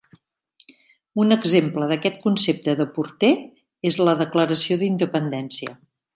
[1.23, 3.31] Un exemple d'aquest concepte de Porter
[3.91, 5.79] és la Declaració d'Independència.